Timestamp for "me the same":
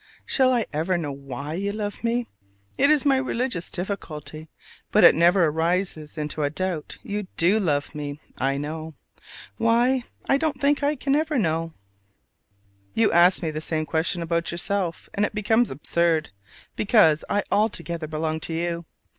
13.43-13.85